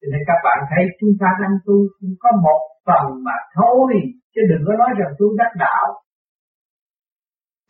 [0.00, 3.92] cho nên các bạn thấy chúng ta đang tu cũng có một phần mà thôi,
[4.34, 5.86] chứ đừng có nói rằng tôi đắc đạo.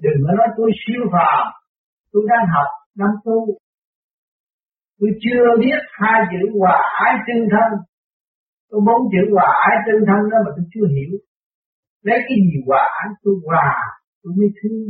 [0.04, 1.44] Đừng có nói tôi siêu phàm
[2.12, 3.38] tôi đang học năm tu.
[4.98, 7.70] Tôi chưa biết hai chữ hòa ái tương thân
[8.70, 11.12] tôi bốn chữ hòa ái tương thân đó mà tôi chưa hiểu.
[12.06, 13.08] Lấy cái gì hòa ái?
[13.22, 13.70] Tôi hòa,
[14.22, 14.86] tôi mới thương.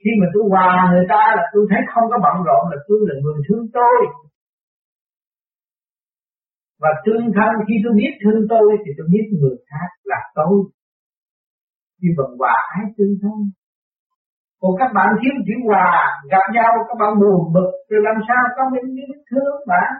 [0.00, 2.98] Khi mà tôi hòa người ta là tôi thấy không có bận rộn, là tôi
[3.08, 3.98] là người thương tôi.
[6.82, 10.56] Và tương thân, khi tôi biết thương tôi thì tôi biết người khác là tôi.
[11.98, 13.38] Khi bằng hòa ái tương thân.
[14.60, 15.90] Còn các bạn thiếu chữ hòa,
[16.32, 19.90] gặp nhau, các bạn buồn bực, rồi làm sao có những biết thương bạn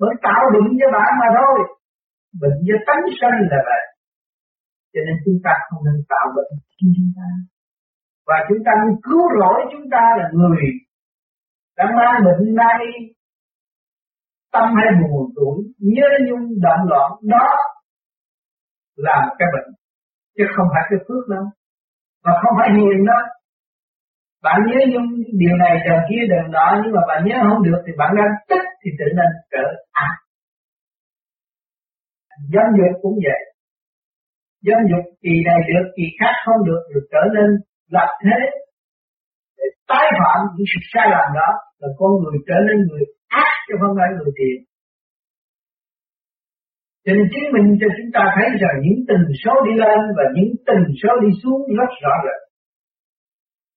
[0.00, 1.58] bởi tạo bệnh cho bạn mà thôi
[2.40, 3.84] bệnh do tánh sanh là vậy.
[4.92, 7.28] Cho nên chúng ta không nên tạo bệnh cho chúng ta.
[8.28, 10.64] Và chúng ta nên cứu rỗi chúng ta là người
[11.76, 12.80] đã mang bệnh nay
[14.52, 17.46] tâm hay buồn tuổi, nhớ nhung, động loạn, đó
[18.96, 19.70] là một cái bệnh.
[20.36, 21.44] Chứ không phải cái phước đâu
[22.24, 23.18] và không phải hiền đó.
[24.42, 25.08] Bạn nhớ nhung,
[25.40, 28.32] điều này, điều kia, điều đó nhưng mà bạn nhớ không được thì bạn đang
[28.48, 30.14] tức thì tự nên trở ác
[32.52, 33.42] Giáo Dâm dục cũng vậy
[34.66, 37.48] Dâm dục kỳ này được, kỳ khác không được Rồi trở nên
[37.94, 38.38] lập thế
[39.58, 43.04] Để tái phạm những sự sai lầm đó, Là con người trở nên người
[43.44, 44.58] ác chứ không phải người thiện
[47.06, 50.24] cho nên chứng minh cho chúng ta thấy rằng những tình số đi lên và
[50.36, 52.40] những tình số đi xuống rất rõ rệt.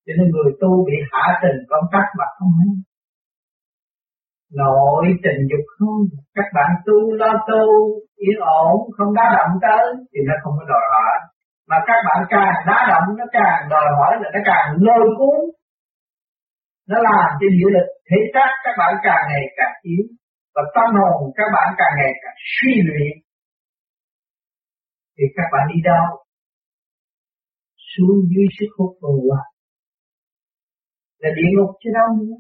[0.05, 2.71] Cho nên người tu bị hạ tình công tác mà không hay.
[4.53, 6.01] Nội tình dục không,
[6.35, 7.65] các bạn tu lo tu,
[8.15, 11.15] yên ổn, không đá động tới thì nó không có đòi hỏi.
[11.69, 15.39] Mà các bạn càng đá động nó càng đòi hỏi là nó càng lôi cuốn.
[16.89, 20.05] nó làm cho địa lực thể xác các bạn càng ngày càng yếu
[20.55, 23.13] và tâm hồn các bạn càng ngày càng suy luyện
[25.15, 26.05] thì các bạn đi đâu
[27.91, 29.41] xuống dưới sức hút của qua
[31.21, 32.35] là địa ngục chứ đâu nữa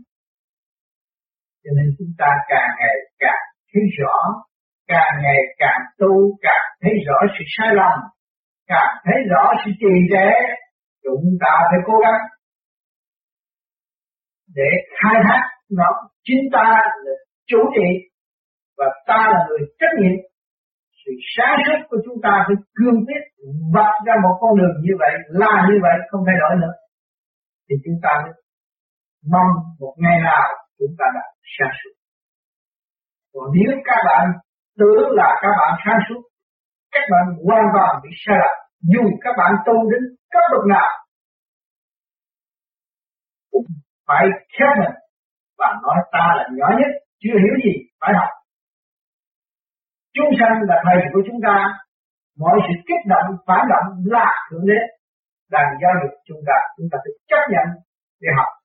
[1.63, 3.43] cho nên chúng ta càng ngày càng
[3.73, 4.17] thấy rõ,
[4.87, 7.97] càng ngày càng tu, càng thấy rõ sự sai lầm,
[8.67, 10.31] càng thấy rõ sự trì trệ,
[11.03, 12.21] chúng ta phải cố gắng
[14.55, 15.89] để khai thác nó.
[16.23, 16.67] Chính ta
[17.03, 17.11] là
[17.47, 17.89] chủ trị
[18.77, 20.17] và ta là người trách nhiệm.
[21.05, 23.23] Sự sáng suốt của chúng ta phải cương quyết
[23.73, 26.73] vạch ra một con đường như vậy, là như vậy, không thay đổi nữa.
[27.69, 28.33] Thì chúng ta mới
[29.33, 30.47] mong một ngày nào
[30.79, 31.95] chúng ta đã sáng suốt.
[33.33, 34.25] Còn nếu các bạn
[34.79, 36.21] tưởng là các bạn sáng suốt,
[36.93, 38.55] các bạn hoàn toàn bị sai lầm.
[38.93, 40.01] Dù các bạn tu đến
[40.33, 40.89] cấp bậc nào,
[43.51, 43.65] cũng
[44.07, 44.95] phải khép mình
[45.59, 48.31] và nói ta là nhỏ nhất, chưa hiểu gì phải học.
[50.15, 51.55] Chúng sanh là thầy của chúng ta,
[52.41, 54.79] mọi sự kích động, phản động là thượng đế.
[55.53, 57.67] Đang giáo dục chúng ta chúng ta phải chấp nhận
[58.21, 58.58] để học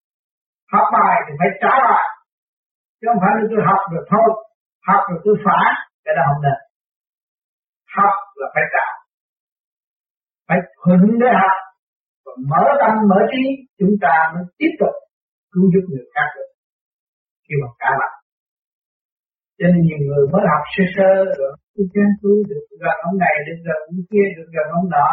[0.72, 2.06] học bài thì phải trả bài
[2.98, 4.28] chứ không phải là tôi học được thôi.
[4.88, 5.60] Học rồi tôi phá
[6.04, 6.60] cái đó không được,
[7.96, 8.86] học là phải trả.
[10.48, 11.56] Phải thuận để học.
[12.24, 13.42] Và mở tâm mở trí
[13.78, 14.94] chúng ta mới tiếp tục
[15.52, 16.48] cứu giúp người khác được.
[17.44, 18.12] Khi mà cả mặt
[19.58, 23.16] cho nên nhiều người mới học sơ sơ rồi tôi chán tôi được gần ông
[23.24, 25.08] này được gần ông kia được gần ông nọ.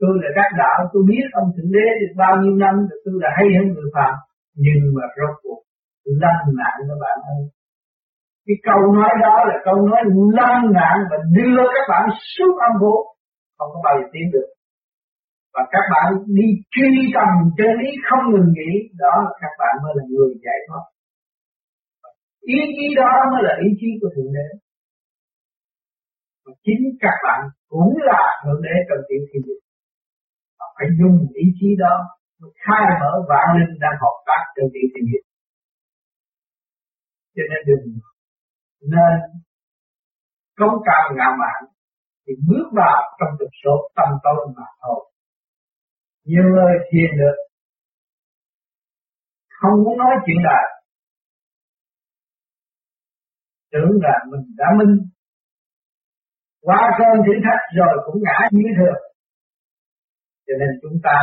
[0.00, 3.14] Tôi là đắc đạo tôi biết ông thượng đế được bao nhiêu năm rồi tôi
[3.22, 4.14] là hay hơn người phàm
[4.54, 5.60] nhưng mà rốt cuộc
[6.22, 7.42] lăn nạn các bạn ơi.
[8.46, 10.00] Cái câu nói đó là câu nói
[10.38, 12.96] lăn nạn và đưa các bạn xuống âm vô
[13.56, 14.48] không có bao giờ tiến được.
[15.54, 16.06] Và các bạn
[16.38, 20.30] đi truy tầm chân lý không ngừng nghỉ, đó là các bạn mới là người
[20.44, 20.84] giải thoát.
[22.56, 24.46] Ý chí đó mới là ý chí của thượng đế.
[26.44, 27.40] Và chính các bạn
[27.72, 29.60] cũng là thượng đế trong tiểu thiên địa.
[30.76, 31.94] Phải dùng ý chí đó
[32.64, 35.24] khai mở vạn linh đang hợp tác trong tiểu thiên hiểu
[37.34, 37.84] cho nên đừng
[38.92, 39.16] nên
[40.58, 41.60] công cao ngạo mạn
[42.26, 45.00] thì bước vào trong thực số tâm tối mà thôi.
[46.24, 47.36] Nhiều người thiền được,
[49.60, 50.66] không muốn nói chuyện đời
[53.72, 54.94] tưởng là mình đã minh.
[56.60, 59.02] Qua cơn thử thách rồi cũng ngã như thường
[60.46, 61.18] cho nên chúng ta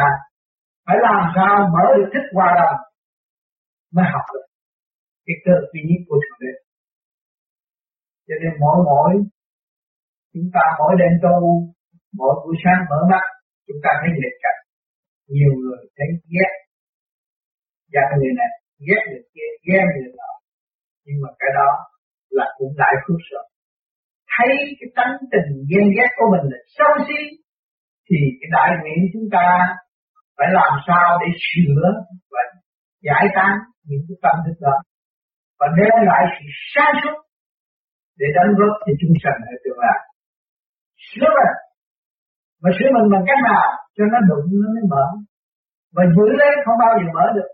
[0.87, 2.79] phải làm sao mở được thích hòa đồng
[3.95, 4.45] mới học được
[5.25, 6.53] cái cơ duy nhất của thượng đế.
[8.27, 9.11] Cho nên mỗi mỗi
[10.33, 11.35] chúng ta mỗi đêm tu,
[12.19, 13.23] mỗi buổi sáng mở mắt,
[13.67, 14.61] chúng ta thấy lệch cảnh
[15.35, 16.51] nhiều người thấy ghét
[17.93, 18.51] giận người này
[18.87, 20.31] ghét người kia, ghét người nọ.
[21.05, 21.69] Nhưng mà cái đó
[22.37, 23.41] là cũng đại phước sợ
[24.37, 27.19] thấy cái tánh tình ghen ghét của mình là sâu xí
[28.07, 29.45] thì cái đại nguyện chúng ta
[30.37, 31.85] phải làm sao để sửa
[32.33, 32.41] và
[33.07, 33.51] giải tán
[33.87, 34.75] những cái tâm thức đó.
[35.59, 37.17] Và đem lại sự sáng suốt
[38.19, 39.99] để đóng góp cho chúng sanh ở tương lai.
[41.07, 41.55] Sửa mình.
[42.61, 43.65] Mà sửa mình bằng cách nào?
[43.95, 45.05] Cho nó đụng, nó mới mở.
[45.95, 47.49] Và giữ lấy không bao giờ mở được.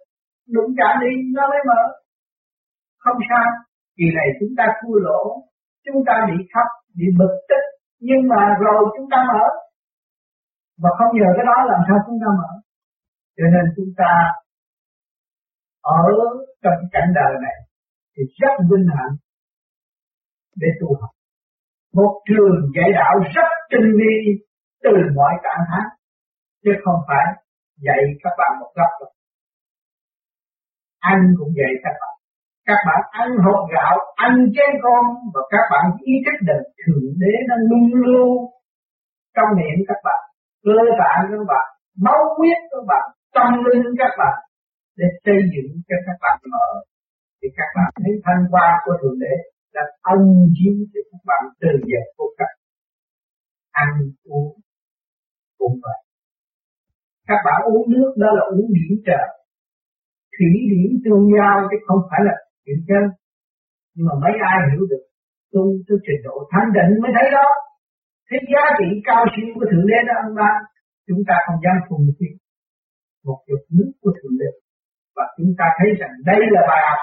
[0.55, 1.81] Đụng chạm đi, nó mới mở.
[3.03, 3.47] Không sao.
[3.97, 5.21] Kỳ này chúng ta thua lỗ.
[5.85, 6.67] Chúng ta bị khóc
[6.97, 7.63] bị bực tức.
[8.07, 9.43] Nhưng mà rồi chúng ta mở.
[10.81, 12.49] Và không nhờ cái đó, làm sao chúng ta mở?
[13.37, 14.11] Cho nên chúng ta
[15.81, 16.03] ở
[16.63, 17.57] trong cảnh đời này
[18.13, 19.15] thì rất vinh hạnh
[20.55, 21.09] để tu học.
[21.93, 24.13] Một trường dạy đạo rất tinh vi
[24.83, 25.85] từ mọi trạng thái,
[26.63, 27.25] chứ không phải
[27.85, 29.13] dạy các bạn một góc đâu
[31.11, 32.15] anh cũng dạy các bạn.
[32.69, 33.95] Các bạn ăn hộp gạo,
[34.27, 38.31] ăn chén con và các bạn ý thức được thượng đế nó luôn luôn
[39.35, 40.21] trong miệng các bạn,
[40.65, 41.67] cơ tạng các bạn,
[42.05, 44.37] máu huyết các bạn tâm linh các bạn,
[44.99, 46.67] để xây dựng cho các bạn mở.
[47.39, 49.35] Thì các bạn thấy thanh qua của thượng đế
[49.75, 49.83] là
[50.13, 50.21] ân
[50.55, 52.53] chiếu cho các bạn từ giờ vô cách
[53.71, 53.89] ăn
[54.23, 54.51] uống
[55.59, 55.99] cũng vậy.
[57.29, 59.27] Các bạn uống nước đó là uống điển trời.
[60.35, 63.03] Thủy điển tương giao chứ không phải là chuyện chân.
[63.93, 65.03] Nhưng mà mấy ai hiểu được?
[65.53, 67.47] Tu tới trình độ thanh định mới thấy đó.
[68.27, 70.51] Thế giá trị cao siêu của thượng đế đó, ông ba,
[71.07, 72.35] chúng ta không dám phùng phiền
[73.27, 74.49] một giọt nước của thượng đế.
[75.15, 77.01] Và chúng ta thấy rằng đây là bài học.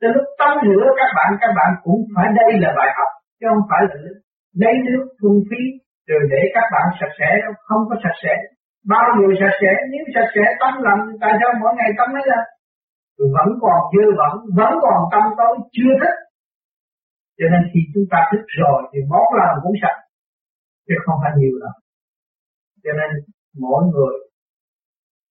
[0.00, 3.44] Từ lúc tắm rửa các bạn các bạn cũng phải đây là bài học, chứ
[3.50, 3.96] không phải là
[4.62, 5.62] lấy nước, phung phí,
[6.08, 7.30] rồi để các bạn sạch sẽ,
[7.68, 8.34] không có sạch sẽ.
[8.92, 12.24] Bao nhiêu sạch sẽ, nếu sạch sẽ, tắm lần tại sao mỗi ngày tắm mấy
[12.30, 12.44] lần?
[13.36, 16.16] Vẫn còn dư, vẫn vẫn còn tâm tối, chưa thích
[17.38, 19.98] cho nên khi chúng ta thích rồi thì món lần cũng sạch,
[20.86, 21.76] chứ không phải nhiều đâu.
[22.84, 23.10] Cho nên
[23.62, 24.14] mỗi người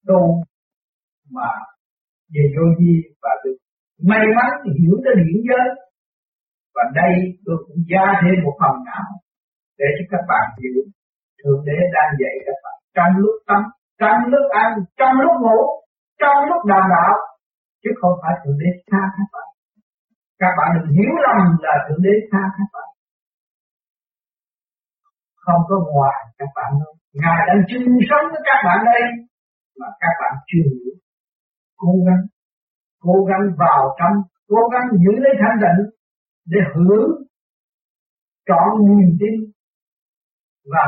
[0.08, 0.44] tu
[1.36, 1.50] mà
[2.34, 3.58] về vô vi và được
[4.10, 5.68] may mắn hiểu tới điển giới.
[6.76, 7.14] Và đây
[7.46, 9.10] tôi cũng gia thêm một phần nào
[9.80, 10.80] để cho các bạn hiểu.
[11.40, 13.62] Thượng đế đang dạy các bạn trong lúc tắm,
[14.02, 15.60] trong lúc ăn trong lúc ngủ
[16.22, 17.14] trong lúc đàm đạo.
[17.84, 19.48] Chứ không phải thượng đế xa các bạn.
[20.42, 22.90] Các bạn đừng hiểu lầm là thượng đế xa các bạn.
[25.46, 26.94] Không có ngoài các bạn đâu.
[27.22, 29.02] Ngài đang chung sống với các bạn đây
[29.80, 30.94] mà các bạn chưa hiểu.
[31.78, 32.24] Cố gắng
[33.06, 34.16] cố gắng vào trong,
[34.48, 35.82] cố gắng giữ lấy thanh định
[36.52, 37.12] để hưởng
[38.48, 39.36] trọn niềm tin
[40.74, 40.88] và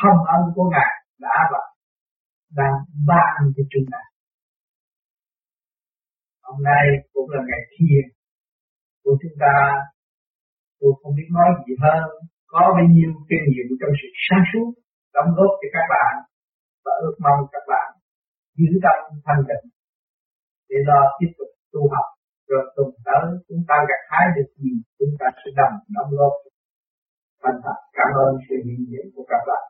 [0.00, 1.62] hồng ân của ngài đã và
[2.58, 2.74] đang
[3.08, 4.02] ban cho chúng ta.
[6.42, 8.04] Hôm nay cũng là ngày thiền
[9.04, 9.54] của chúng ta.
[10.80, 12.02] Tôi không biết nói gì hơn.
[12.46, 14.68] Có bao nhiêu kinh nghiệm trong sự sáng suốt,
[15.14, 16.14] đóng góp cho các bạn
[16.84, 17.93] và ước mong các bạn
[18.58, 19.66] giữ tâm thanh tịnh.
[20.68, 22.08] Để lo tiếp tục tu học,
[22.50, 26.34] rồi tuần tới chúng ta gặt hái được gì chúng ta sẽ đồng đóng góp.
[27.42, 29.64] Thành thật, cảm ơn sự hiện diện của các bạn.